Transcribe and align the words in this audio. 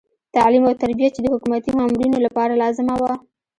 تعلیم 0.35 0.63
او 0.69 0.73
تربیه 0.81 1.09
چې 1.15 1.19
د 1.21 1.25
حکومتي 1.33 1.71
مامورینو 1.79 2.17
لپاره 2.25 2.59
لازمه 2.63 2.95
وه. 3.01 3.13